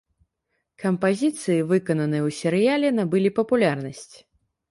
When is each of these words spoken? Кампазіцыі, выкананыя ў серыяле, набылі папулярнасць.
Кампазіцыі, 0.83 1.65
выкананыя 1.73 2.21
ў 2.27 2.35
серыяле, 2.39 2.87
набылі 3.01 3.35
папулярнасць. 3.41 4.09